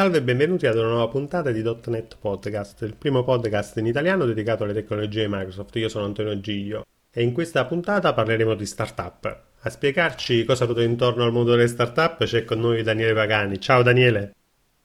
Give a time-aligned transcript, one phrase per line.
[0.00, 4.24] Salve e benvenuti ad una nuova puntata di .NET Podcast, il primo podcast in italiano
[4.24, 5.76] dedicato alle tecnologie Microsoft.
[5.76, 9.40] Io sono Antonio Giglio e in questa puntata parleremo di startup.
[9.60, 13.60] A spiegarci cosa ruota intorno al mondo delle startup c'è con noi Daniele Pagani.
[13.60, 14.34] Ciao Daniele.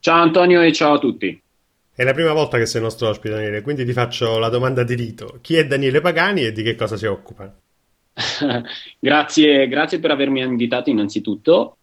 [0.02, 1.41] Ciao Antonio e ciao a tutti.
[1.95, 4.95] È la prima volta che sei nostro ospite Daniele, quindi ti faccio la domanda di
[4.95, 5.38] rito.
[5.39, 7.55] Chi è Daniele Pagani e di che cosa si occupa?
[9.00, 11.77] grazie, grazie per avermi invitato innanzitutto.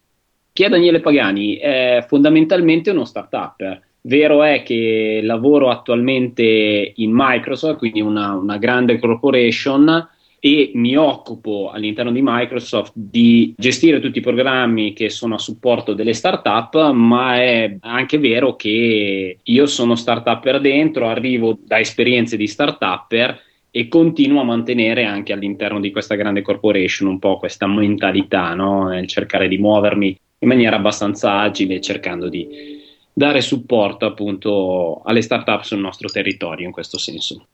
[0.54, 1.56] Chi è Daniele Pagani?
[1.56, 3.80] È fondamentalmente uno startup.
[4.02, 10.08] Vero è che lavoro attualmente in Microsoft, quindi una, una grande corporation,
[10.38, 15.94] e mi occupo all'interno di Microsoft di gestire tutti i programmi che sono a supporto
[15.94, 22.46] delle startup, ma è anche vero che io sono startupper dentro, arrivo da esperienze di
[22.46, 28.52] startupper e continuo a mantenere anche all'interno di questa grande corporation un po' questa mentalità
[28.52, 28.88] no?
[28.88, 32.80] nel cercare di muovermi in maniera abbastanza agile, cercando di
[33.12, 37.46] dare supporto appunto alle startup sul nostro territorio in questo senso.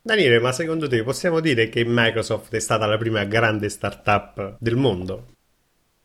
[0.00, 4.76] Daniele, ma secondo te possiamo dire che Microsoft è stata la prima grande startup del
[4.76, 5.26] mondo?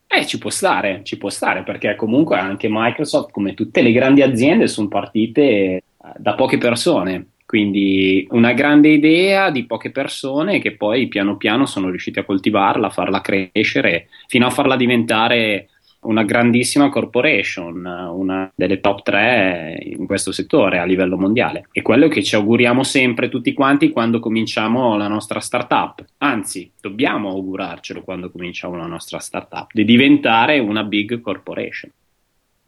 [0.07, 4.21] Eh, ci può stare, ci può stare, perché comunque anche Microsoft, come tutte le grandi
[4.21, 5.83] aziende, sono partite eh,
[6.17, 7.29] da poche persone.
[7.45, 12.87] Quindi una grande idea di poche persone che poi piano piano sono riusciti a coltivarla,
[12.87, 15.69] a farla crescere, fino a farla diventare
[16.07, 21.67] una grandissima corporation, una delle top tre in questo settore a livello mondiale.
[21.71, 26.03] E quello che ci auguriamo sempre tutti quanti quando cominciamo la nostra startup.
[26.17, 31.91] Anzi, dobbiamo augurarcelo quando cominciamo la nostra startup, di diventare una big corporation.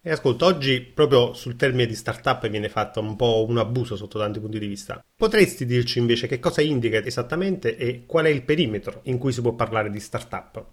[0.01, 4.17] E ascolta, oggi proprio sul termine di startup viene fatto un po' un abuso sotto
[4.17, 5.03] tanti punti di vista.
[5.15, 9.41] Potresti dirci invece che cosa indica esattamente e qual è il perimetro in cui si
[9.41, 10.65] può parlare di startup?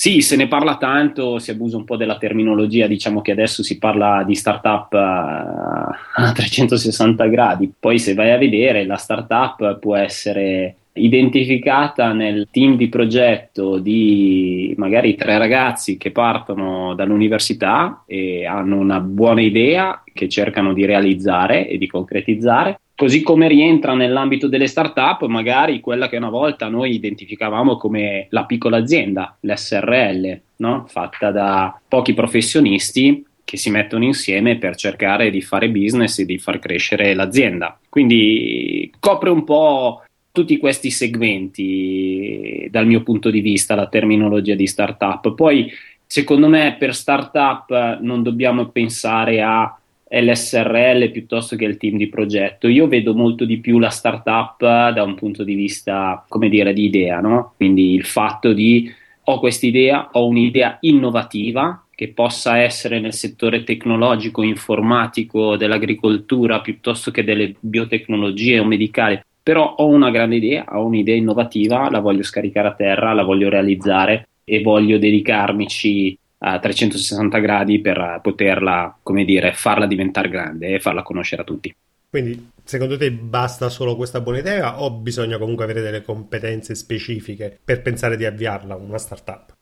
[0.00, 3.78] Sì, se ne parla tanto, si abusa un po' della terminologia, diciamo che adesso si
[3.78, 9.96] parla di startup uh, a 360 gradi, poi se vai a vedere la startup può
[9.96, 18.78] essere identificata nel team di progetto di magari tre ragazzi che partono dall'università e hanno
[18.78, 24.66] una buona idea che cercano di realizzare e di concretizzare Così come rientra nell'ambito delle
[24.66, 30.84] start-up, magari quella che una volta noi identificavamo come la piccola azienda, l'SRL, no?
[30.88, 36.38] fatta da pochi professionisti che si mettono insieme per cercare di fare business e di
[36.38, 37.78] far crescere l'azienda.
[37.88, 44.66] Quindi copre un po' tutti questi segmenti dal mio punto di vista la terminologia di
[44.66, 45.36] startup.
[45.36, 45.70] Poi
[46.04, 49.72] secondo me per startup non dobbiamo pensare a
[50.10, 52.68] l'SRL piuttosto che il team di progetto.
[52.68, 56.84] Io vedo molto di più la startup da un punto di vista, come dire, di
[56.84, 57.52] idea, no?
[57.56, 58.90] Quindi il fatto di
[59.30, 67.10] ho questa idea, ho un'idea innovativa che possa essere nel settore tecnologico, informatico, dell'agricoltura piuttosto
[67.10, 69.20] che delle biotecnologie o medicali.
[69.42, 73.48] Però ho una grande idea, ho un'idea innovativa, la voglio scaricare a terra, la voglio
[73.50, 80.80] realizzare e voglio dedicarmici a 360 gradi per poterla, come dire, farla diventare grande e
[80.80, 81.74] farla conoscere a tutti.
[82.10, 87.58] Quindi, secondo te basta solo questa buona idea o bisogna comunque avere delle competenze specifiche
[87.62, 89.54] per pensare di avviarla una startup?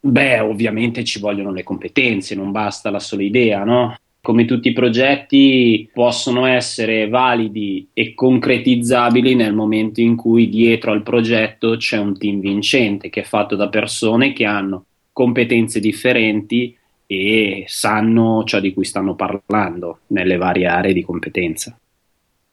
[0.00, 3.96] Beh, ovviamente ci vogliono le competenze, non basta la sola idea, no?
[4.20, 11.02] Come tutti i progetti possono essere validi e concretizzabili nel momento in cui dietro al
[11.02, 14.84] progetto c'è un team vincente che è fatto da persone che hanno
[15.16, 21.74] competenze differenti e sanno ciò di cui stanno parlando nelle varie aree di competenza.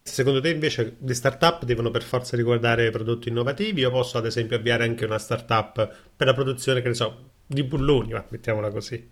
[0.02, 4.56] Secondo te invece le startup devono per forza riguardare prodotti innovativi o posso ad esempio
[4.56, 5.74] avviare anche una startup
[6.16, 9.10] per la produzione, che ne so, di bulloni, mettiamola così?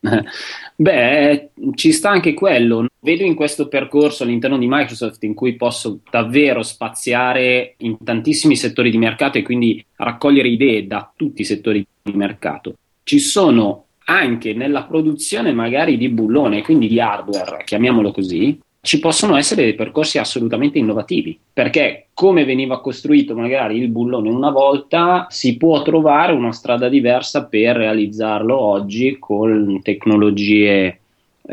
[0.76, 2.86] Beh, ci sta anche quello.
[3.00, 8.90] Vedo in questo percorso all'interno di Microsoft in cui posso davvero spaziare in tantissimi settori
[8.90, 12.74] di mercato e quindi raccogliere idee da tutti i settori di mercato.
[13.02, 19.36] Ci sono anche nella produzione magari di bullone, quindi di hardware, chiamiamolo così, ci possono
[19.36, 25.56] essere dei percorsi assolutamente innovativi, perché come veniva costruito magari il bullone una volta, si
[25.56, 31.00] può trovare una strada diversa per realizzarlo oggi con tecnologie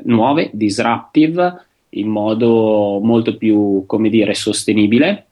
[0.03, 5.25] nuove, disruptive, in modo molto più, come dire, sostenibile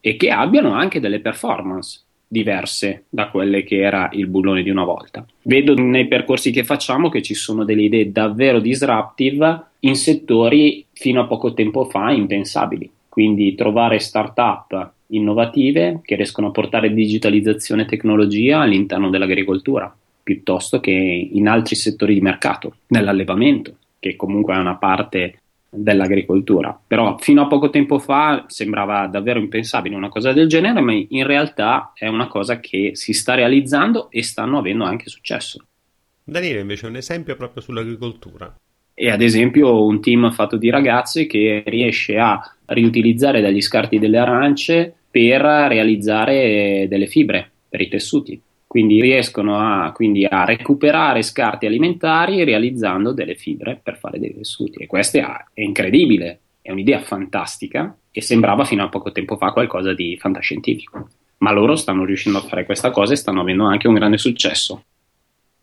[0.00, 4.84] e che abbiano anche delle performance diverse da quelle che era il bullone di una
[4.84, 5.26] volta.
[5.42, 11.20] Vedo nei percorsi che facciamo che ci sono delle idee davvero disruptive in settori fino
[11.20, 12.90] a poco tempo fa impensabili.
[13.08, 20.90] Quindi trovare start-up innovative che riescono a portare digitalizzazione e tecnologia all'interno dell'agricoltura, piuttosto che
[20.90, 25.38] in altri settori di mercato, nell'allevamento che comunque è una parte
[25.70, 26.78] dell'agricoltura.
[26.86, 31.26] Però fino a poco tempo fa sembrava davvero impensabile una cosa del genere, ma in
[31.26, 35.64] realtà è una cosa che si sta realizzando e stanno avendo anche successo.
[36.22, 38.54] Daniele invece è un esempio proprio sull'agricoltura.
[38.94, 44.18] E ad esempio un team fatto di ragazzi che riesce a riutilizzare dagli scarti delle
[44.18, 48.40] arance per realizzare delle fibre per i tessuti.
[48.66, 54.82] Quindi riescono a, quindi a, recuperare scarti alimentari realizzando delle fibre per fare dei tessuti.
[54.82, 59.92] E questo è, incredibile, è un'idea fantastica e sembrava fino a poco tempo fa qualcosa
[59.92, 61.08] di fantascientifico,
[61.38, 64.82] ma loro stanno riuscendo a fare questa cosa e stanno avendo anche un grande successo.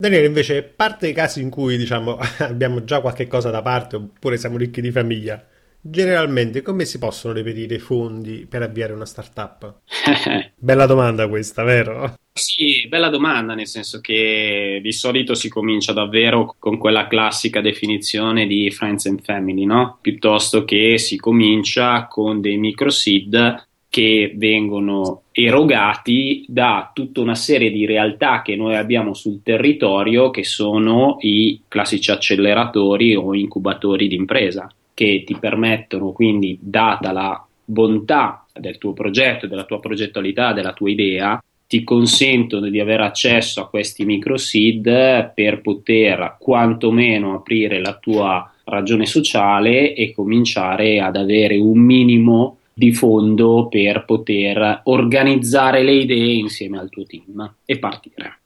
[0.01, 4.35] Daniele, invece, parte i casi in cui diciamo abbiamo già qualche cosa da parte oppure
[4.35, 5.45] siamo ricchi di famiglia,
[5.83, 9.81] Generalmente come si possono reperire i fondi per avviare una startup?
[10.55, 12.13] Bella domanda questa, vero?
[12.33, 18.47] Sì, bella domanda, nel senso che di solito si comincia davvero con quella classica definizione
[18.47, 19.97] di friends and family, no?
[19.99, 27.69] Piuttosto che si comincia con dei micro seed che vengono erogati da tutta una serie
[27.69, 34.15] di realtà che noi abbiamo sul territorio che sono i classici acceleratori o incubatori di
[34.15, 40.71] impresa che ti permettono quindi, data la bontà del tuo progetto, della tua progettualità, della
[40.71, 47.81] tua idea, ti consentono di avere accesso a questi micro seed per poter quantomeno aprire
[47.81, 55.83] la tua ragione sociale e cominciare ad avere un minimo di fondo per poter organizzare
[55.83, 58.39] le idee insieme al tuo team e partire.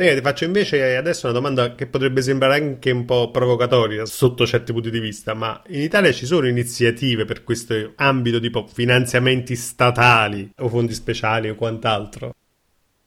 [0.00, 4.46] Eh, ti faccio invece adesso una domanda che potrebbe sembrare anche un po' provocatoria sotto
[4.46, 9.54] certi punti di vista, ma in Italia ci sono iniziative per questo ambito tipo finanziamenti
[9.56, 12.34] statali o fondi speciali o quant'altro?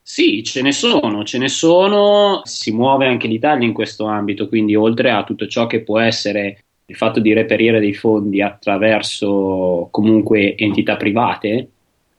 [0.04, 4.76] Sì, ce ne sono, ce ne sono, si muove anche l'Italia in questo ambito, quindi
[4.76, 10.56] oltre a tutto ciò che può essere il fatto di reperire dei fondi attraverso comunque
[10.56, 11.70] entità private,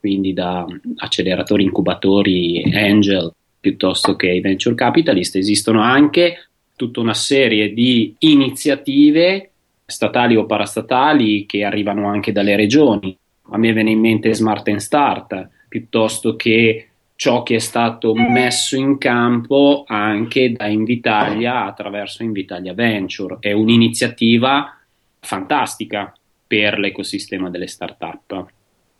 [0.00, 0.66] quindi da
[0.96, 9.50] acceleratori, incubatori, angel, piuttosto che i venture capitalist, esistono anche tutta una serie di iniziative
[9.86, 13.16] statali o parastatali che arrivano anche dalle regioni.
[13.50, 18.76] A me viene in mente Smart and Start, piuttosto che ciò che è stato messo
[18.76, 23.36] in campo anche da Invitalia attraverso Invitalia Venture.
[23.40, 24.78] È un'iniziativa
[25.20, 26.12] fantastica
[26.46, 28.46] per l'ecosistema delle start-up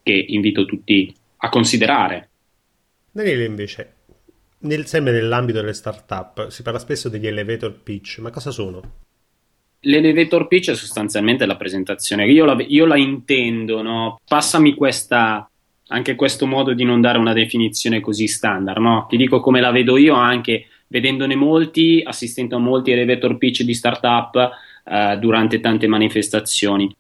[0.02, 2.28] che invito tutti a considerare.
[3.11, 3.94] Daniele invece,
[4.60, 9.02] nel, sempre nell'ambito delle startup si parla spesso degli elevator pitch, ma cosa sono?
[9.81, 12.26] L'elevator pitch è sostanzialmente la presentazione.
[12.26, 14.19] Io la, io la intendo, no?
[14.26, 15.49] Passami questa,
[15.94, 19.06] anche questo modo di non dare una definizione così standard, no?
[19.08, 23.75] Ti dico come la vedo io anche vedendone molti, assistendo a molti elevator pitch di
[23.75, 24.50] startup
[24.85, 26.94] eh, durante tante manifestazioni.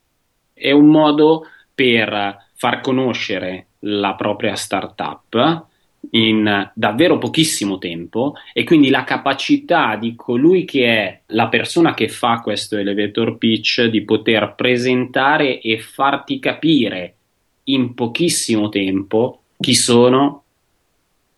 [0.52, 5.66] È un modo per far conoscere la propria startup
[6.10, 12.08] in davvero pochissimo tempo e quindi la capacità di colui che è la persona che
[12.08, 17.16] fa questo elevator pitch di poter presentare e farti capire
[17.64, 20.42] in pochissimo tempo chi sono,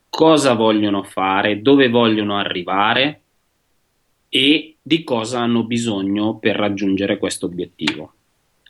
[0.09, 3.21] cosa vogliono fare, dove vogliono arrivare
[4.29, 8.13] e di cosa hanno bisogno per raggiungere questo obiettivo.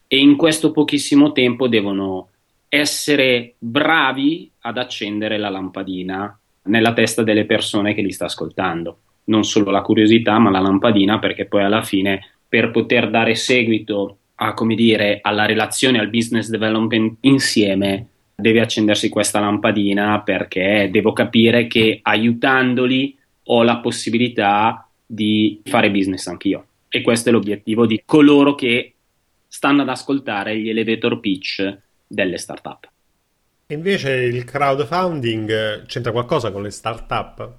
[0.06, 2.28] E in questo pochissimo tempo devono
[2.68, 8.98] essere bravi ad accendere la lampadina nella testa delle persone che li sta ascoltando.
[9.24, 14.18] Non solo la curiosità, ma la lampadina, perché poi alla fine per poter dare seguito
[14.36, 21.12] a, come dire, alla relazione, al business development insieme, deve accendersi questa lampadina perché devo
[21.12, 26.66] capire che aiutandoli ho la possibilità di fare business anch'io.
[26.88, 28.94] E questo è l'obiettivo di coloro che
[29.46, 32.88] stanno ad ascoltare gli elevator pitch delle startup.
[33.68, 37.56] Invece il crowdfunding c'entra qualcosa con le startup?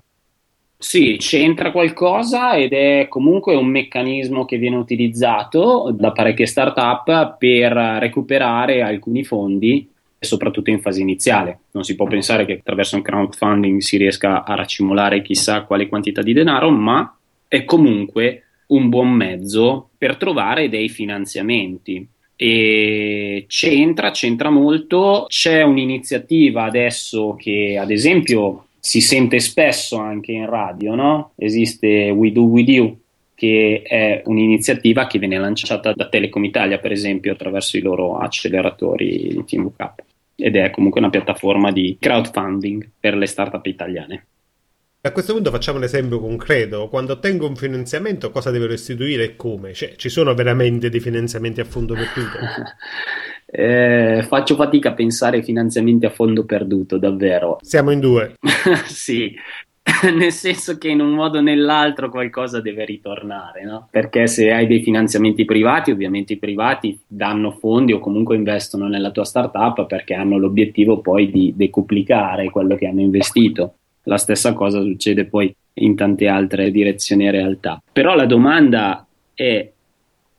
[0.80, 7.72] Sì, c'entra qualcosa ed è comunque un meccanismo che viene utilizzato da parecchie startup per
[7.72, 11.62] recuperare alcuni fondi, soprattutto in fase iniziale.
[11.72, 16.22] Non si può pensare che attraverso un crowdfunding si riesca a racimolare chissà quale quantità
[16.22, 17.18] di denaro, ma
[17.48, 25.26] è comunque un buon mezzo per trovare dei finanziamenti e c'entra, c'entra molto.
[25.28, 31.34] C'è un'iniziativa adesso che ad esempio si sente spesso anche in radio, no?
[31.36, 32.98] Esiste We Do With You,
[33.36, 39.36] che è un'iniziativa che viene lanciata da Telecom Italia, per esempio, attraverso i loro acceleratori
[39.36, 39.94] in TeamVK
[40.36, 44.26] ed è comunque una piattaforma di crowdfunding per le startup italiane.
[45.02, 46.88] A questo punto facciamo un esempio concreto.
[46.88, 49.74] Quando ottengo un finanziamento, cosa devo restituire e come?
[49.74, 52.38] Cioè, ci sono veramente dei finanziamenti a fondo perduto?
[53.50, 57.58] eh, faccio fatica a pensare ai finanziamenti a fondo perduto, davvero.
[57.62, 58.36] Siamo in due.
[58.86, 59.34] sì,
[60.14, 63.88] nel senso che in un modo o nell'altro qualcosa deve ritornare, no?
[63.90, 69.12] Perché se hai dei finanziamenti privati, ovviamente i privati danno fondi o comunque investono nella
[69.12, 73.76] tua startup perché hanno l'obiettivo poi di decuplicare quello che hanno investito.
[74.04, 77.82] La stessa cosa succede poi in tante altre direzioni e realtà.
[77.92, 79.72] Però la domanda è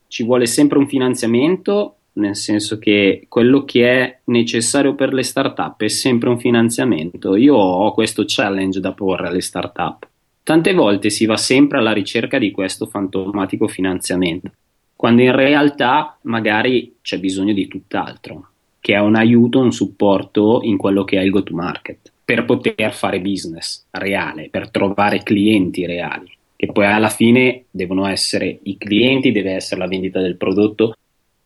[0.08, 5.80] ci vuole sempre un finanziamento nel senso che quello che è necessario per le startup
[5.80, 7.37] è sempre un finanziamento.
[7.37, 10.06] Io ho questo challenge da porre alle startup.
[10.42, 14.50] Tante volte si va sempre alla ricerca di questo fantomatico finanziamento,
[14.96, 18.48] quando in realtà magari c'è bisogno di tutt'altro,
[18.80, 23.20] che è un aiuto, un supporto in quello che è il go-to-market, per poter fare
[23.20, 29.52] business reale, per trovare clienti reali, che poi alla fine devono essere i clienti, deve
[29.52, 30.94] essere la vendita del prodotto,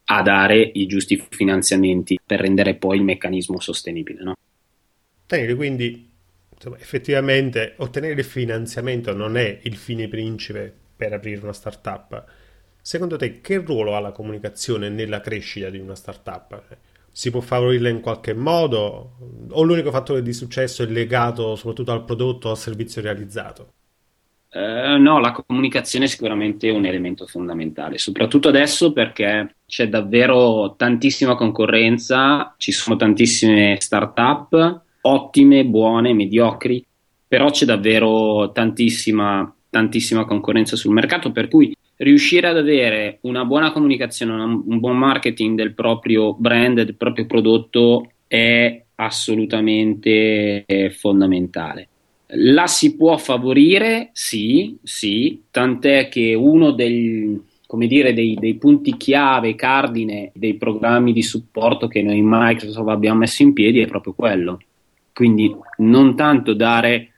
[0.05, 4.23] a dare i giusti finanziamenti per rendere poi il meccanismo sostenibile.
[4.23, 4.37] No?
[5.27, 6.11] Daniele, quindi
[6.53, 12.25] insomma, effettivamente ottenere il finanziamento non è il fine principe per aprire una startup.
[12.81, 16.79] Secondo te che ruolo ha la comunicazione nella crescita di una startup?
[17.11, 19.17] Si può favorirla in qualche modo
[19.51, 23.73] o l'unico fattore di successo è legato soprattutto al prodotto o al servizio realizzato?
[24.55, 31.37] Eh, no, la comunicazione è sicuramente un elemento fondamentale, soprattutto adesso perché c'è davvero tantissima
[31.37, 36.85] concorrenza, ci sono tantissime start-up, ottime, buone, mediocri,
[37.27, 43.73] però c'è davvero tantissima, tantissima concorrenza sul mercato, per cui riuscire ad avere una buona
[43.73, 50.67] comunicazione, un buon marketing del proprio brand, del proprio prodotto è assolutamente
[50.99, 51.89] fondamentale.
[52.35, 54.09] La si può favorire?
[54.13, 61.23] Sì, sì, tant'è che uno dei, dire, dei, dei, punti chiave, cardine dei programmi di
[61.23, 64.61] supporto che noi in Microsoft abbiamo messo in piedi è proprio quello.
[65.13, 67.11] Quindi non tanto dare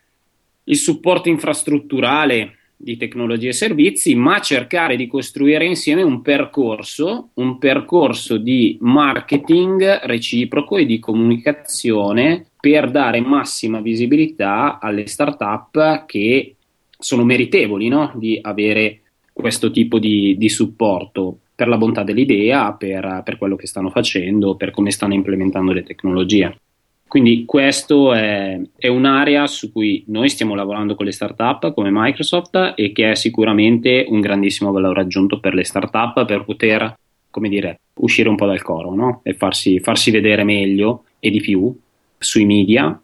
[0.64, 7.58] il supporto infrastrutturale di tecnologie e servizi, ma cercare di costruire insieme un percorso, un
[7.58, 16.54] percorso di marketing reciproco e di comunicazione per dare massima visibilità alle start-up che
[16.98, 18.10] sono meritevoli no?
[18.14, 19.00] di avere
[19.34, 24.54] questo tipo di, di, supporto per la bontà dell'idea, per, per quello che stanno facendo,
[24.54, 26.58] per come stanno implementando le tecnologie.
[27.06, 32.72] Quindi questo è, è, un'area su cui noi stiamo lavorando con le startup come Microsoft
[32.76, 36.96] e che è sicuramente un grandissimo valore aggiunto per le startup per poter,
[37.28, 39.20] come dire, uscire un po' dal coro no?
[39.22, 41.82] e farsi, farsi vedere meglio e di più
[42.24, 43.00] sui media,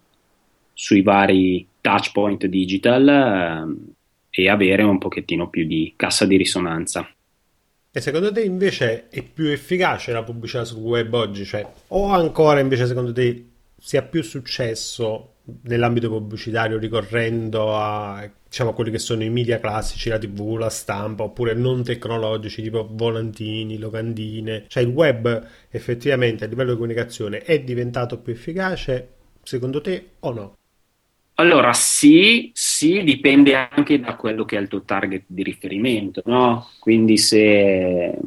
[0.72, 3.08] sui vari touch point digital
[4.32, 7.08] eh, e avere un pochettino più di cassa di risonanza.
[7.92, 11.44] E secondo te invece è più efficace la pubblicità sul web oggi?
[11.44, 13.46] Cioè, o ancora invece secondo te
[13.76, 20.08] si ha più successo nell'ambito pubblicitario ricorrendo a diciamo quelli che sono i media classici,
[20.08, 24.64] la tv, la stampa, oppure non tecnologici tipo volantini, locandine.
[24.66, 29.08] Cioè il web effettivamente a livello di comunicazione è diventato più efficace
[29.44, 30.54] secondo te o no?
[31.34, 36.70] Allora sì, sì, dipende anche da quello che è il tuo target di riferimento, no?
[36.80, 38.18] Quindi se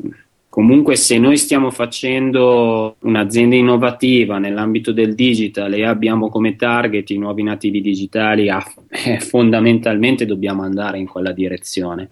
[0.54, 7.18] Comunque se noi stiamo facendo un'azienda innovativa nell'ambito del digital e abbiamo come target i
[7.18, 12.08] nuovi nativi digitali, eh, fondamentalmente dobbiamo andare in quella direzione.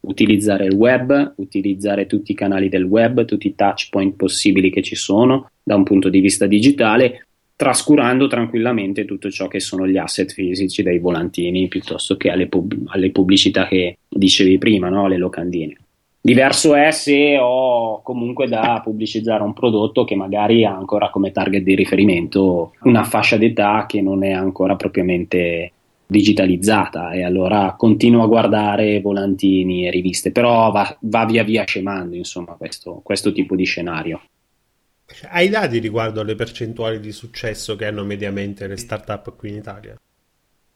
[0.00, 4.82] Utilizzare il web, utilizzare tutti i canali del web, tutti i touch point possibili che
[4.82, 9.98] ci sono da un punto di vista digitale, trascurando tranquillamente tutto ciò che sono gli
[9.98, 15.06] asset fisici dei volantini piuttosto che alle, pub- alle pubblicità che dicevi prima, no?
[15.06, 15.76] le locandine.
[16.20, 21.62] Diverso è se ho comunque da pubblicizzare un prodotto che magari ha ancora come target
[21.62, 25.72] di riferimento una fascia d'età che non è ancora propriamente
[26.06, 32.16] digitalizzata e allora continuo a guardare volantini e riviste, però va, va via via scemando
[32.16, 34.22] insomma questo, questo tipo di scenario.
[35.30, 39.98] Hai dati riguardo alle percentuali di successo che hanno mediamente le start-up qui in Italia?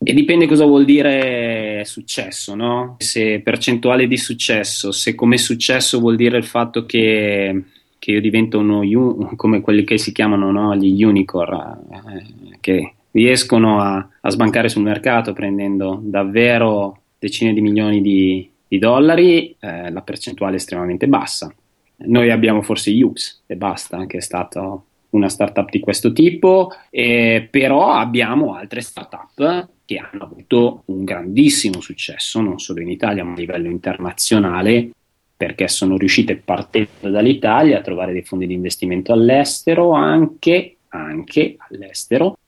[0.04, 2.96] E dipende cosa vuol dire successo, no?
[2.98, 7.62] Se percentuale di successo, se come successo vuol dire il fatto che,
[7.98, 8.82] che io divento uno
[9.36, 10.74] come quelli che si chiamano no?
[10.74, 18.00] gli unicorn, eh, che riescono a, a, sbancare sul mercato prendendo davvero decine di milioni
[18.00, 21.54] di, di dollari, eh, la percentuale è estremamente bassa.
[22.04, 27.46] Noi abbiamo forse Ux e basta, che è stato una startup di questo tipo, eh,
[27.48, 33.32] però abbiamo altre startup che hanno avuto un grandissimo successo, non solo in Italia ma
[33.32, 34.90] a livello internazionale,
[35.36, 42.38] perché sono riuscite partendo dall'Italia a trovare dei fondi di investimento all'estero, anche, anche all'estero,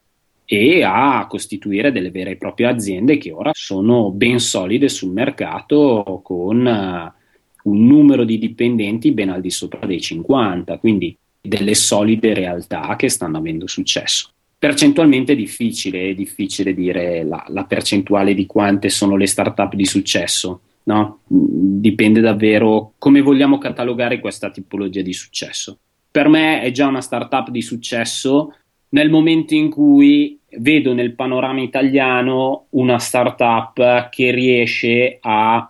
[0.44, 6.20] e a costituire delle vere e proprie aziende che ora sono ben solide sul mercato
[6.22, 12.34] con uh, un numero di dipendenti ben al di sopra dei 50, quindi delle solide
[12.34, 14.30] realtà che stanno avendo successo.
[14.58, 19.84] Percentualmente è difficile, è difficile dire la, la percentuale di quante sono le start-up di
[19.84, 21.20] successo, no?
[21.26, 25.78] Dipende davvero come vogliamo catalogare questa tipologia di successo.
[26.10, 28.54] Per me è già una startup di successo
[28.90, 35.68] nel momento in cui vedo nel panorama italiano una startup che riesce a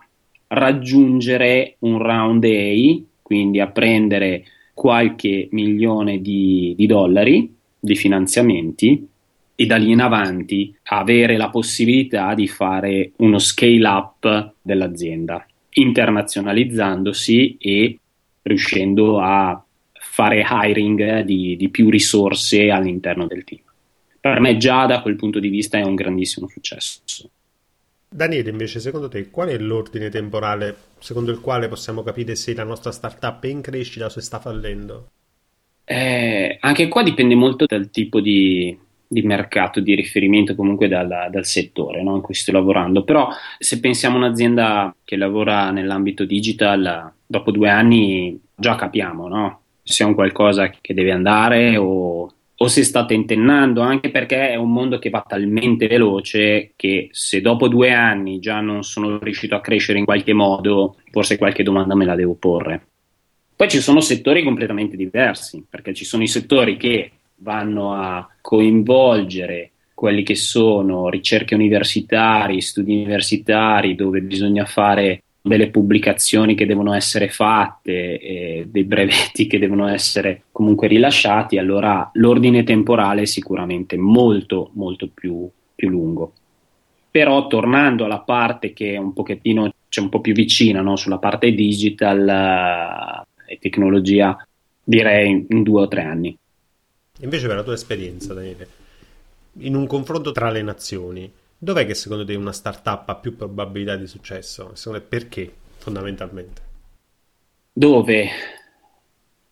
[0.48, 7.52] raggiungere un round A, quindi a prendere qualche milione di, di dollari
[7.84, 9.08] di finanziamenti
[9.54, 17.56] e da lì in avanti avere la possibilità di fare uno scale up dell'azienda, internazionalizzandosi
[17.58, 17.98] e
[18.42, 19.62] riuscendo a
[19.92, 23.62] fare hiring di, di più risorse all'interno del team.
[24.20, 27.02] Per me già da quel punto di vista è un grandissimo successo.
[28.08, 32.64] Daniele, invece, secondo te qual è l'ordine temporale secondo il quale possiamo capire se la
[32.64, 35.10] nostra startup è in crescita o se sta fallendo?
[35.84, 38.76] Eh, anche qua dipende molto dal tipo di,
[39.06, 43.04] di mercato, di riferimento comunque dal, dal settore no, in cui sto lavorando.
[43.04, 49.60] Però se pensiamo a un'azienda che lavora nell'ambito digital, dopo due anni già capiamo no?
[49.84, 54.56] se è un qualcosa che deve andare o, o se sta tentennando, anche perché è
[54.56, 59.54] un mondo che va talmente veloce che se dopo due anni già non sono riuscito
[59.54, 62.86] a crescere in qualche modo, forse qualche domanda me la devo porre.
[63.56, 69.70] Poi ci sono settori completamente diversi, perché ci sono i settori che vanno a coinvolgere
[69.94, 77.28] quelli che sono ricerche universitarie, studi universitari, dove bisogna fare delle pubblicazioni che devono essere
[77.28, 85.08] fatte, dei brevetti che devono essere comunque rilasciati, allora l'ordine temporale è sicuramente molto molto
[85.12, 86.32] più, più lungo.
[87.10, 90.96] Però tornando alla parte che è un pochettino, cioè un po' più vicina, no?
[90.96, 94.36] sulla parte digital e tecnologia,
[94.82, 96.36] direi in due o tre anni.
[97.20, 98.68] Invece per la tua esperienza, Daniele,
[99.58, 101.30] in un confronto tra le nazioni,
[101.64, 104.72] Dov'è che secondo te una startup ha più probabilità di successo?
[104.74, 106.60] Secondo te perché, fondamentalmente?
[107.72, 108.28] Dove?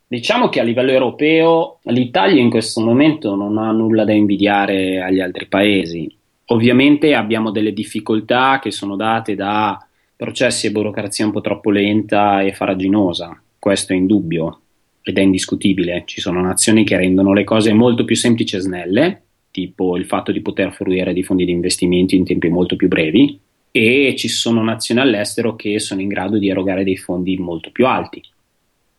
[0.08, 5.20] Diciamo che a livello europeo l'Italia in questo momento non ha nulla da invidiare agli
[5.20, 6.14] altri paesi.
[6.48, 9.82] Ovviamente abbiamo delle difficoltà che sono date da
[10.14, 14.60] processi e burocrazia un po' troppo lenta e faraginosa, questo è indubbio
[15.02, 16.02] ed è indiscutibile.
[16.04, 19.22] Ci sono nazioni che rendono le cose molto più semplici e snelle,
[19.52, 23.38] tipo il fatto di poter fruire di fondi di investimento in tempi molto più brevi
[23.70, 27.86] e ci sono nazioni all'estero che sono in grado di erogare dei fondi molto più
[27.86, 28.20] alti.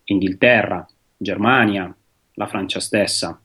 [0.04, 1.94] Inghilterra, Germania,
[2.32, 3.38] la Francia stessa.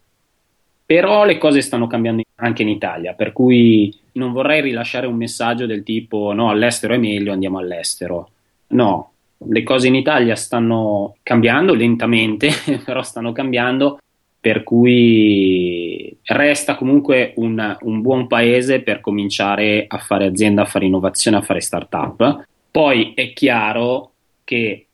[0.86, 5.66] Però le cose stanno cambiando anche in Italia, per cui non vorrei rilasciare un messaggio
[5.66, 8.30] del tipo no, all'estero è meglio, andiamo all'estero.
[8.68, 9.12] No,
[9.46, 12.50] le cose in Italia stanno cambiando lentamente,
[12.84, 14.00] però stanno cambiando
[14.42, 20.86] per cui resta comunque un, un, buon paese per cominciare a fare azienda, a fare
[20.86, 22.46] innovazione, a fare startup.
[22.72, 24.12] Poi è chiaro
[24.46, 24.86] che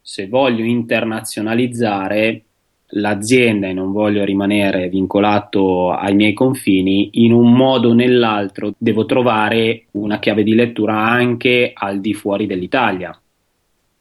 [0.00, 2.42] se voglio internazionalizzare
[2.96, 9.04] l'azienda e non voglio rimanere vincolato ai miei confini, in un modo o nell'altro devo
[9.04, 13.18] trovare una chiave di lettura anche al di fuori dell'Italia.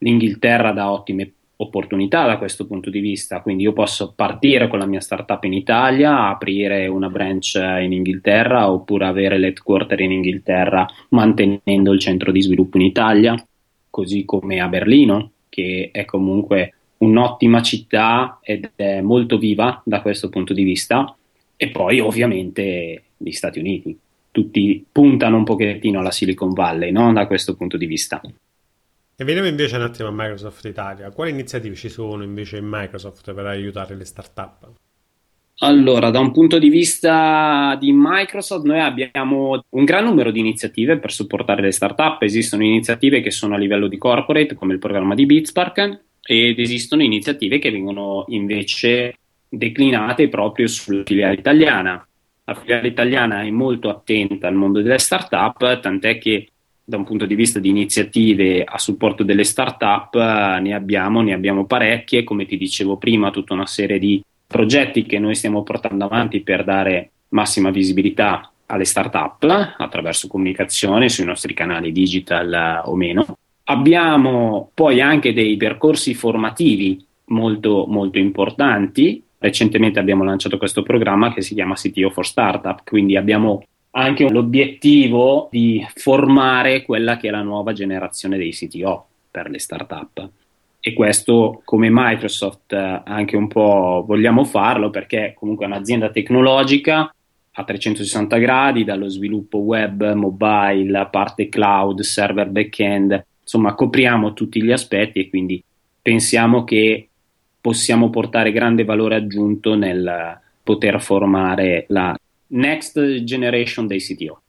[0.03, 4.85] L'Inghilterra dà ottime opportunità da questo punto di vista, quindi io posso partire con la
[4.85, 11.93] mia startup in Italia, aprire una branch in Inghilterra oppure avere l'headquarter in Inghilterra mantenendo
[11.93, 13.35] il centro di sviluppo in Italia,
[13.89, 20.29] così come a Berlino, che è comunque un'ottima città ed è molto viva da questo
[20.29, 21.15] punto di vista,
[21.55, 23.97] e poi ovviamente gli Stati Uniti.
[24.31, 27.13] Tutti puntano un pochettino alla Silicon Valley no?
[27.13, 28.19] da questo punto di vista.
[29.15, 31.11] E veniamo invece un attimo a Microsoft Italia.
[31.11, 34.71] Quali iniziative ci sono invece in Microsoft per aiutare le start-up?
[35.59, 40.97] Allora, da un punto di vista di Microsoft, noi abbiamo un gran numero di iniziative
[40.97, 42.23] per supportare le start-up.
[42.23, 47.03] Esistono iniziative che sono a livello di corporate, come il programma di Bitspark, ed esistono
[47.03, 49.15] iniziative che vengono invece
[49.47, 52.07] declinate proprio sulla filiale italiana.
[52.45, 56.47] La filiale italiana è molto attenta al mondo delle start-up, tant'è che
[56.85, 61.65] da un punto di vista di iniziative a supporto delle start-up ne abbiamo, ne abbiamo
[61.65, 66.41] parecchie, come ti dicevo prima, tutta una serie di progetti che noi stiamo portando avanti
[66.41, 73.37] per dare massima visibilità alle start-up attraverso comunicazione sui nostri canali digital eh, o meno.
[73.65, 79.23] Abbiamo poi anche dei percorsi formativi molto, molto importanti.
[79.37, 83.63] Recentemente abbiamo lanciato questo programma che si chiama CTO for Startup, quindi abbiamo
[83.95, 90.29] anche l'obiettivo di formare quella che è la nuova generazione dei CTO per le startup.
[90.79, 97.13] E questo come Microsoft eh, anche un po' vogliamo farlo perché comunque è un'azienda tecnologica
[97.55, 104.71] a 360 gradi, dallo sviluppo web, mobile, parte cloud, server backend, insomma copriamo tutti gli
[104.71, 105.63] aspetti e quindi
[106.01, 107.07] pensiamo che
[107.61, 112.17] possiamo portare grande valore aggiunto nel poter formare la
[112.53, 114.41] next generation dei CTO.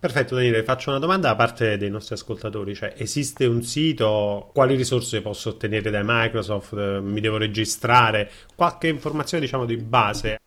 [0.00, 4.74] Perfetto Daniele, faccio una domanda da parte dei nostri ascoltatori, cioè esiste un sito, quali
[4.74, 10.40] risorse posso ottenere da Microsoft, mi devo registrare, qualche informazione diciamo di base?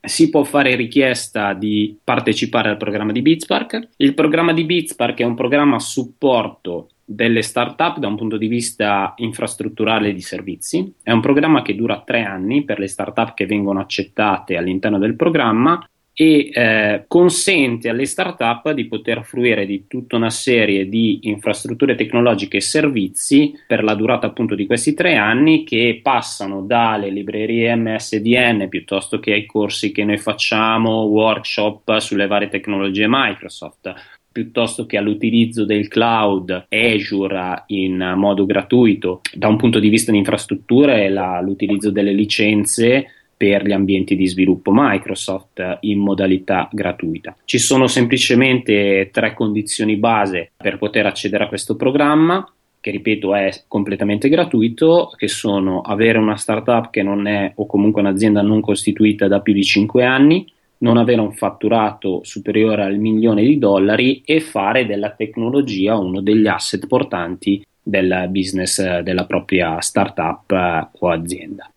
[0.01, 3.89] si può fare richiesta di partecipare al programma di Bitspark.
[3.97, 8.47] Il programma di Bitspark è un programma a supporto delle start-up da un punto di
[8.47, 10.93] vista infrastrutturale di servizi.
[11.01, 15.15] È un programma che dura tre anni per le start-up che vengono accettate all'interno del
[15.15, 15.83] programma
[16.21, 22.58] e eh, consente alle start-up di poter fruire di tutta una serie di infrastrutture tecnologiche
[22.58, 28.67] e servizi per la durata appunto di questi tre anni che passano dalle librerie MSDN
[28.67, 33.93] piuttosto che ai corsi che noi facciamo, workshop sulle varie tecnologie Microsoft,
[34.29, 39.21] piuttosto che all'utilizzo del cloud Azure in modo gratuito.
[39.34, 43.08] Da un punto di vista di infrastrutture la, l'utilizzo delle licenze
[43.39, 47.38] per gli ambienti di sviluppo Microsoft in modalità gratuita.
[47.45, 52.45] Ci sono semplicemente tre condizioni base per poter accedere a questo programma
[52.82, 58.02] che ripeto è completamente gratuito, che sono avere una startup che non è o comunque
[58.02, 60.45] un'azienda non costituita da più di 5 anni,
[60.80, 66.47] non avere un fatturato superiore al milione di dollari e fare della tecnologia uno degli
[66.47, 71.71] asset portanti del business della propria startup eh, o azienda.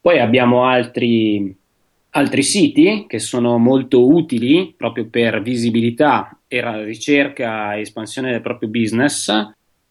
[0.00, 1.52] Poi abbiamo altri,
[2.10, 8.68] altri siti che sono molto utili proprio per visibilità e ricerca e espansione del proprio
[8.68, 9.32] business.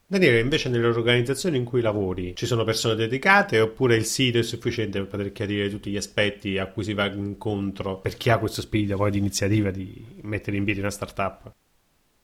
[0.08, 4.44] Daniele, invece nelle organizzazioni in cui lavori ci sono persone dedicate oppure il sito è
[4.44, 8.38] sufficiente per poter chiarire tutti gli aspetti a cui si va incontro per chi ha
[8.38, 11.50] questo spirito poi di iniziativa di mettere in piedi una startup?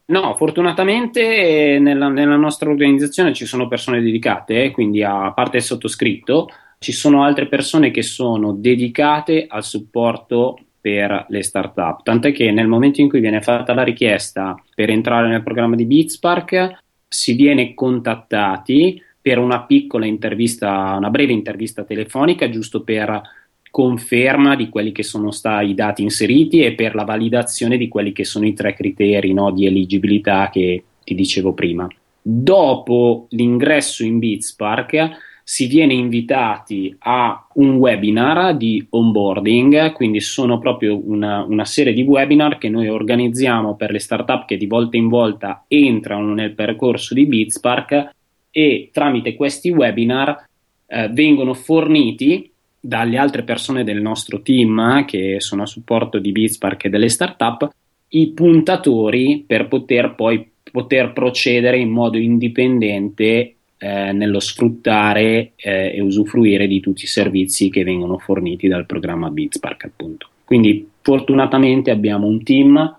[0.05, 6.49] No, fortunatamente nella, nella nostra organizzazione ci sono persone dedicate, quindi a parte il sottoscritto,
[6.83, 12.67] ci sono altre persone che sono dedicate al supporto per le startup, tant'è che nel
[12.67, 17.73] momento in cui viene fatta la richiesta per entrare nel programma di Beatspark si viene
[17.73, 23.23] contattati per una piccola intervista, una breve intervista telefonica, giusto per
[23.71, 28.11] conferma di quelli che sono stati i dati inseriti e per la validazione di quelli
[28.11, 31.87] che sono i tre criteri no, di eligibilità che ti dicevo prima.
[32.21, 41.01] Dopo l'ingresso in Beatspark si viene invitati a un webinar di onboarding, quindi sono proprio
[41.05, 45.09] una, una, serie di webinar che noi organizziamo per le startup che di volta in
[45.09, 48.11] volta entrano nel percorso di Bitspark
[48.51, 50.49] e tramite questi webinar
[50.87, 56.85] eh, vengono forniti dalle altre persone del nostro team che sono a supporto di Bitspark
[56.85, 57.71] e delle startup
[58.09, 66.01] i puntatori per poter poi poter procedere in modo indipendente eh, nello sfruttare eh, e
[66.01, 70.29] usufruire di tutti i servizi che vengono forniti dal programma Bitspark appunto.
[70.45, 72.99] Quindi fortunatamente abbiamo un team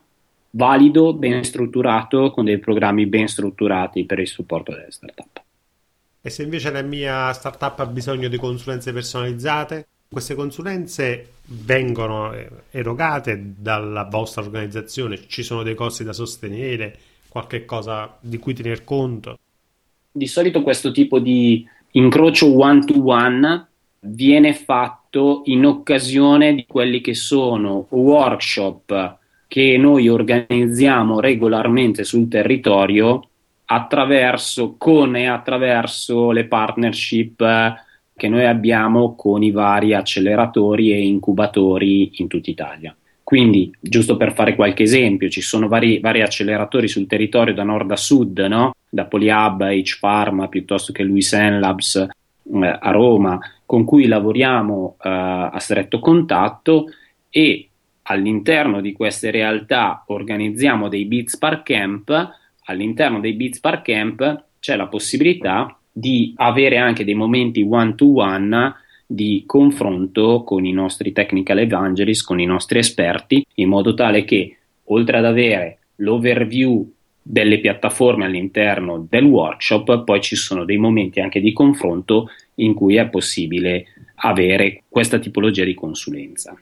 [0.49, 5.41] valido, ben strutturato, con dei programmi ben strutturati per il supporto delle startup.
[6.21, 12.49] E se invece la mia startup ha bisogno di consulenze personalizzate, queste consulenze vengono eh,
[12.71, 15.17] erogate dalla vostra organizzazione?
[15.27, 16.97] Ci sono dei costi da sostenere?
[17.29, 19.37] Qualche cosa di cui tener conto?
[20.15, 23.67] Di solito questo tipo di incrocio one to one
[24.01, 33.27] viene fatto in occasione di quelli che sono workshop che noi organizziamo regolarmente sul territorio
[33.65, 37.73] attraverso, con e attraverso le partnership
[38.15, 42.95] che noi abbiamo con i vari acceleratori e incubatori in tutta Italia.
[43.23, 47.89] Quindi, giusto per fare qualche esempio, ci sono vari, vari acceleratori sul territorio da nord
[47.91, 48.73] a sud, no?
[48.89, 55.57] da Polyhub, H-Pharma, piuttosto che Luisen Labs eh, a Roma, con cui lavoriamo eh, a
[55.59, 56.87] stretto contatto
[57.29, 57.69] e
[58.03, 62.31] all'interno di queste realtà organizziamo dei Beats Park Camp.
[62.65, 68.75] All'interno dei Beats Park Camp c'è la possibilità di avere anche dei momenti one-to-one
[69.13, 74.57] di confronto con i nostri technical evangelist, con i nostri esperti, in modo tale che
[74.85, 81.39] oltre ad avere l'overview delle piattaforme all'interno del workshop, poi ci sono dei momenti anche
[81.39, 86.59] di confronto in cui è possibile avere questa tipologia di consulenza.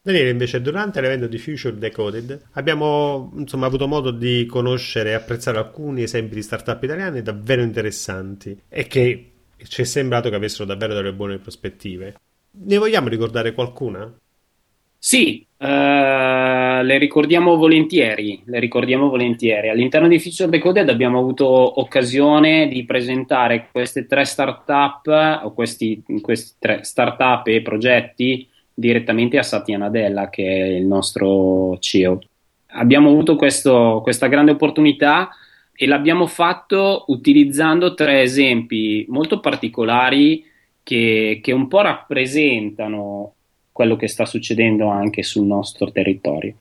[0.00, 5.58] Daniele, invece, durante l'evento di Future Decoded abbiamo insomma, avuto modo di conoscere e apprezzare
[5.58, 9.30] alcuni esempi di startup italiane davvero interessanti e che
[9.64, 12.14] ci è sembrato che avessero davvero delle buone prospettive.
[12.50, 14.12] Ne vogliamo ricordare qualcuna?
[14.98, 19.68] Sì, uh, le ricordiamo volentieri, le ricordiamo volentieri.
[19.68, 26.56] All'interno di Future Decoded abbiamo avuto occasione di presentare queste tre startup o questi, questi
[26.58, 32.18] tre startup e progetti direttamente a Satya Nadella, che è il nostro CEO.
[32.68, 35.30] Abbiamo avuto questo, questa grande opportunità
[35.76, 40.44] e l'abbiamo fatto utilizzando tre esempi molto particolari
[40.82, 43.34] che, che un po' rappresentano
[43.72, 46.54] quello che sta succedendo anche sul nostro territorio.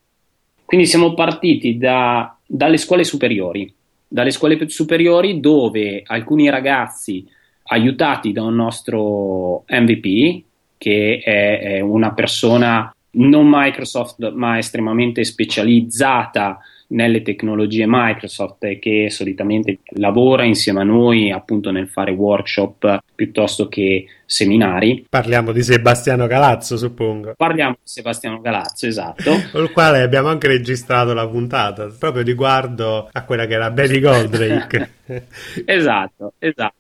[0.65, 3.73] Quindi siamo partiti da, dalle scuole superiori,
[4.07, 7.25] dalle scuole superiori dove alcuni ragazzi
[7.67, 10.43] aiutati da un nostro MVP,
[10.77, 19.79] che è, è una persona non Microsoft ma estremamente specializzata nelle tecnologie Microsoft che solitamente
[19.95, 25.05] lavora insieme a noi appunto nel fare workshop piuttosto che seminari.
[25.09, 27.33] Parliamo di Sebastiano Galazzo, suppongo.
[27.35, 29.31] Parliamo di Sebastiano Galazzo, esatto.
[29.51, 33.99] Con il quale abbiamo anche registrato la puntata, proprio riguardo a quella che era Baby
[33.99, 34.89] Goldrake.
[35.65, 36.75] esatto, esatto.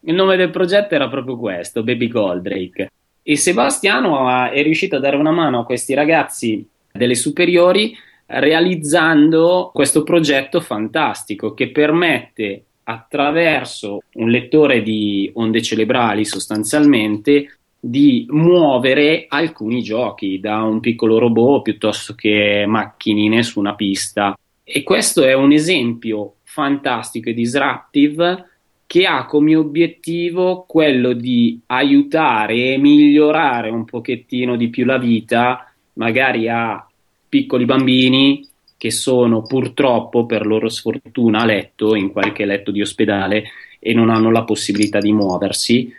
[0.00, 2.92] Il nome del progetto era proprio questo, Baby Goldrake.
[3.22, 7.92] E Sebastiano è riuscito a dare una mano a questi ragazzi delle superiori
[8.26, 19.26] realizzando questo progetto fantastico che permette attraverso un lettore di onde cerebrali sostanzialmente di muovere
[19.28, 24.36] alcuni giochi da un piccolo robot piuttosto che macchinine su una pista.
[24.62, 28.50] E questo è un esempio fantastico e disruptive
[28.86, 35.72] che ha come obiettivo quello di aiutare e migliorare un pochettino di più la vita,
[35.94, 36.86] magari a
[37.28, 43.44] piccoli bambini che sono purtroppo per loro sfortuna a letto, in qualche letto di ospedale
[43.78, 45.92] e non hanno la possibilità di muoversi,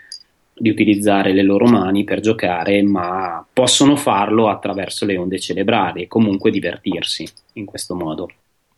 [0.53, 6.07] di utilizzare le loro mani per giocare, ma possono farlo attraverso le onde cerebrali e
[6.07, 8.29] comunque divertirsi in questo modo.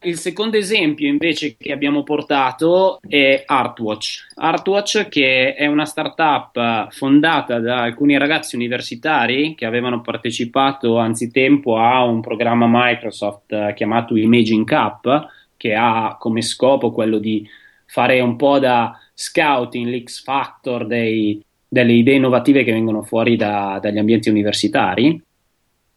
[0.02, 4.28] Il secondo esempio invece che abbiamo portato è Artwatch.
[4.36, 12.06] Artwatch che è una startup fondata da alcuni ragazzi universitari che avevano partecipato anzitempo a
[12.06, 17.46] un programma Microsoft chiamato Imaging Cup che ha come scopo quello di
[17.86, 23.80] fare un po' da scouting, l'X Factor dei, delle idee innovative che vengono fuori da,
[23.82, 25.22] dagli ambienti universitari.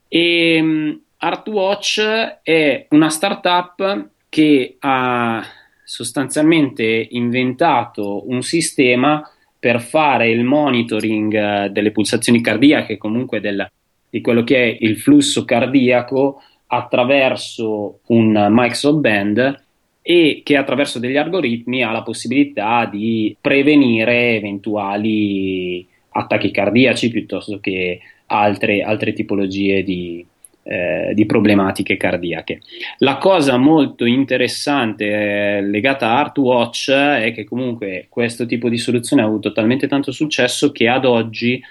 [0.08, 2.00] E Artwatch
[2.42, 5.40] è una startup che ha
[5.84, 9.22] sostanzialmente inventato un sistema
[9.56, 13.64] per fare il monitoring eh, delle pulsazioni cardiache, comunque del,
[14.10, 19.64] di quello che è il flusso cardiaco attraverso un Microsoft Band
[20.02, 28.00] e che attraverso degli algoritmi ha la possibilità di prevenire eventuali attacchi cardiaci piuttosto che
[28.26, 30.26] altre, altre tipologie di,
[30.62, 32.60] eh, di problematiche cardiache.
[32.98, 39.22] La cosa molto interessante eh, legata a Artwatch è che comunque questo tipo di soluzione
[39.22, 41.62] ha avuto talmente tanto successo che ad oggi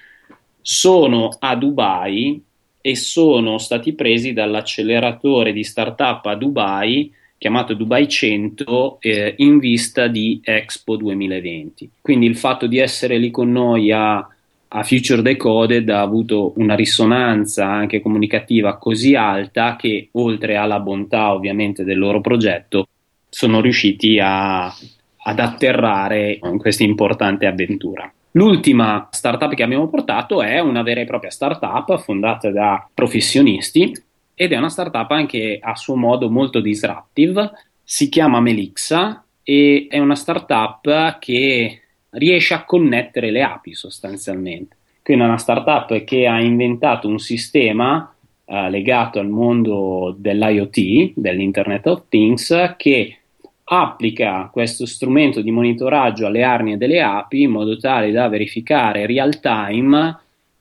[0.61, 2.43] sono a Dubai
[2.81, 10.05] e sono stati presi dall'acceleratore di startup a Dubai chiamato Dubai 100 eh, in vista
[10.05, 11.89] di Expo 2020.
[11.99, 14.27] Quindi il fatto di essere lì con noi a
[14.73, 21.33] a Future Decoded ha avuto una risonanza anche comunicativa così alta che oltre alla bontà
[21.33, 22.87] ovviamente del loro progetto
[23.27, 28.11] sono riusciti a, ad atterrare in questa importante avventura.
[28.31, 33.91] L'ultima startup che abbiamo portato è una vera e propria startup fondata da professionisti
[34.33, 37.51] ed è una startup anche a suo modo molto disruptive,
[37.83, 41.80] si chiama Melixa e è una startup che
[42.11, 44.75] riesce a connettere le api sostanzialmente.
[45.03, 48.13] Quindi una startup che ha inventato un sistema
[48.45, 53.17] eh, legato al mondo dell'IoT, dell'Internet of Things, che
[53.63, 59.39] applica questo strumento di monitoraggio alle arnie delle api in modo tale da verificare real
[59.39, 60.19] time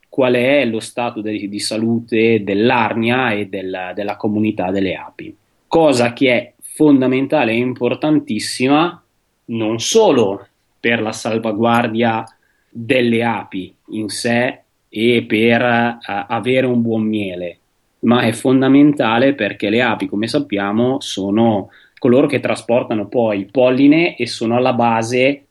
[0.08, 5.34] qual è lo stato de- di salute dell'arnia e del- della comunità delle api.
[5.66, 9.02] Cosa che è fondamentale e importantissima
[9.46, 10.46] non solo
[10.80, 12.24] per la salvaguardia
[12.68, 17.58] delle api in sé e per uh, avere un buon miele,
[18.00, 24.16] ma è fondamentale perché le api, come sappiamo, sono coloro che trasportano poi il polline
[24.16, 25.44] e sono alla base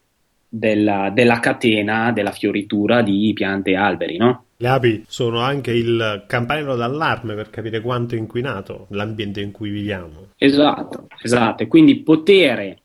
[0.49, 4.45] della, della catena della fioritura di piante e alberi, no?
[4.57, 9.69] Le api sono anche il campanello d'allarme per capire quanto è inquinato l'ambiente in cui
[9.69, 10.31] viviamo.
[10.35, 11.63] Esatto, esatto.
[11.63, 12.75] E quindi poter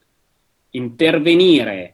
[0.70, 1.93] intervenire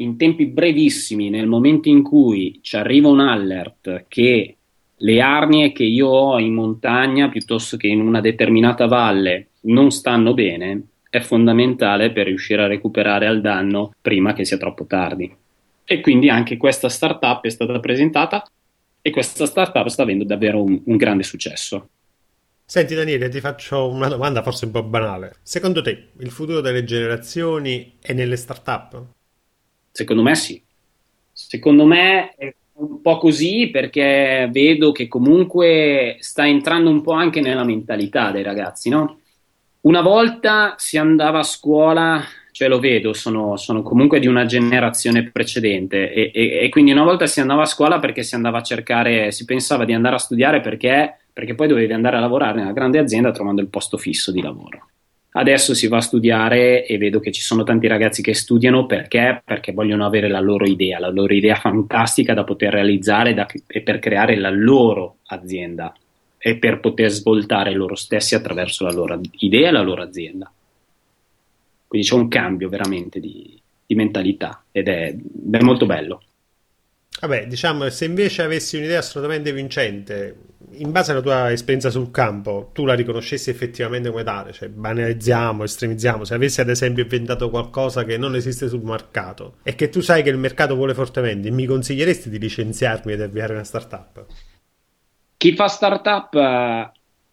[0.00, 4.56] in tempi brevissimi nel momento in cui ci arriva un alert che
[4.94, 10.34] le arnie che io ho in montagna piuttosto che in una determinata valle non stanno
[10.34, 15.34] bene è fondamentale per riuscire a recuperare al danno prima che sia troppo tardi.
[15.84, 18.46] E quindi anche questa startup è stata presentata
[19.02, 21.88] e questa startup sta avendo davvero un, un grande successo.
[22.64, 25.34] Senti Daniele, ti faccio una domanda forse un po' banale.
[25.42, 29.18] Secondo te il futuro delle generazioni è nelle startup?
[29.90, 30.62] Secondo me sì.
[31.32, 37.40] Secondo me è un po' così perché vedo che comunque sta entrando un po' anche
[37.40, 39.18] nella mentalità dei ragazzi, no?
[39.82, 42.22] Una volta si andava a scuola
[42.52, 47.04] cioè lo vedo, sono, sono, comunque di una generazione precedente e, e, e, quindi una
[47.04, 50.18] volta si andava a scuola perché si andava a cercare, si pensava di andare a
[50.18, 54.30] studiare perché, perché poi dovevi andare a lavorare nella grande azienda trovando il posto fisso
[54.30, 54.88] di lavoro.
[55.40, 59.40] Adesso si va a studiare e vedo che ci sono tanti ragazzi che studiano perché?
[59.42, 63.80] Perché vogliono avere la loro idea, la loro idea fantastica da poter realizzare da, e
[63.80, 65.96] per creare la loro azienda
[66.36, 70.52] e per poter svoltare loro stessi attraverso la loro idea e la loro azienda.
[71.86, 75.16] Quindi c'è un cambio veramente di, di mentalità ed è,
[75.52, 76.22] è molto bello.
[77.18, 80.36] Vabbè, diciamo, se invece avessi un'idea assolutamente vincente,
[80.72, 85.64] in base alla tua esperienza sul campo, tu la riconoscessi effettivamente come tale, cioè banalizziamo,
[85.64, 90.00] estremizziamo, se avessi ad esempio inventato qualcosa che non esiste sul mercato e che tu
[90.00, 94.26] sai che il mercato vuole fortemente, mi consiglieresti di licenziarmi ed avviare una startup?
[95.36, 96.90] Chi fa startup eh,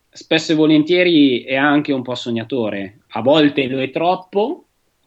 [0.10, 4.66] spesso e volentieri è anche un po' sognatore, a volte lo è troppo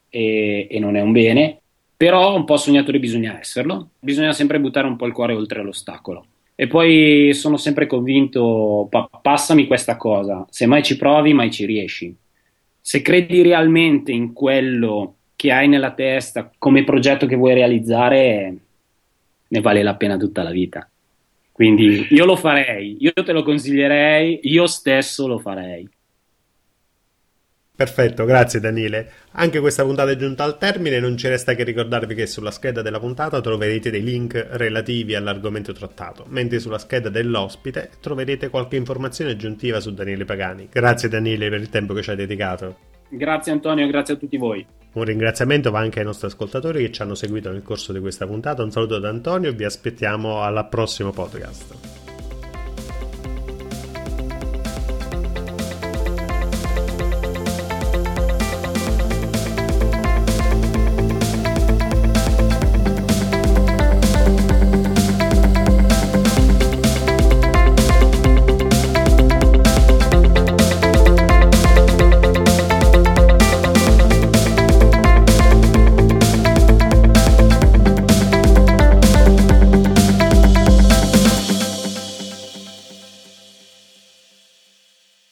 [0.08, 1.60] e, e non è un bene,
[1.96, 6.24] però un po' sognatore bisogna esserlo, bisogna sempre buttare un po' il cuore oltre l'ostacolo.
[6.60, 11.64] E poi sono sempre convinto, pa- passami questa cosa, se mai ci provi, mai ci
[11.64, 12.14] riesci.
[12.78, 18.54] Se credi realmente in quello che hai nella testa come progetto che vuoi realizzare,
[19.48, 20.86] ne vale la pena tutta la vita.
[21.50, 25.88] Quindi io lo farei, io te lo consiglierei, io stesso lo farei.
[27.80, 29.10] Perfetto, grazie Daniele.
[29.32, 32.82] Anche questa puntata è giunta al termine, non ci resta che ricordarvi che sulla scheda
[32.82, 39.30] della puntata troverete dei link relativi all'argomento trattato, mentre sulla scheda dell'ospite troverete qualche informazione
[39.30, 40.68] aggiuntiva su Daniele Pagani.
[40.70, 42.76] Grazie Daniele per il tempo che ci hai dedicato.
[43.08, 44.66] Grazie Antonio, grazie a tutti voi.
[44.92, 48.26] Un ringraziamento va anche ai nostri ascoltatori che ci hanno seguito nel corso di questa
[48.26, 48.62] puntata.
[48.62, 52.09] Un saluto da Antonio e vi aspettiamo al prossimo podcast.